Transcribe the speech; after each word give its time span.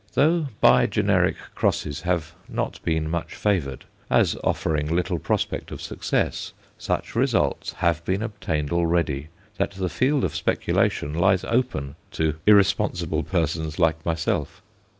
Though 0.13 0.47
bi 0.61 0.87
generic 0.87 1.35
crosses 1.53 2.01
have 2.01 2.33
not 2.49 2.79
been 2.83 3.07
much 3.07 3.35
favoured, 3.35 3.85
as 4.09 4.35
offering 4.43 4.87
little 4.87 5.19
prospect 5.19 5.71
of 5.71 5.79
success, 5.79 6.53
such 6.79 7.13
results 7.15 7.73
have 7.73 8.03
been 8.03 8.23
obtained 8.23 8.71
already 8.71 9.27
that 9.59 9.73
the 9.73 9.89
field 9.89 10.23
of 10.23 10.35
speculation 10.35 11.13
lies 11.13 11.43
open 11.43 11.97
to 12.13 12.33
irresponsible 12.47 13.21
persons 13.21 13.77
like 13.77 14.03
myself. 14.03 14.63